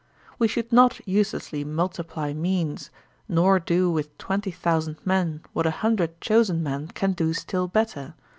We 0.39 0.47
should 0.47 0.73
not 0.73 0.99
uselessly 1.07 1.63
multiply 1.63 2.33
means, 2.33 2.89
nor 3.29 3.59
do 3.59 3.91
with 3.91 4.17
twenty 4.17 4.49
thousand 4.49 4.97
men 5.05 5.41
what 5.53 5.67
a 5.67 5.77
hundred 5.85 6.19
chosen 6.19 6.63
men 6.63 6.87
can 6.87 7.11
do 7.13 7.33
still 7.35 7.67
better. 7.67 8.15